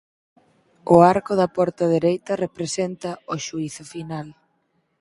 O 0.95 0.97
arco 1.13 1.33
da 1.41 1.47
porta 1.57 1.85
dereita 1.95 2.41
representa 2.45 3.11
o 3.33 3.35
Xuízo 3.45 3.83
Final. 3.93 4.27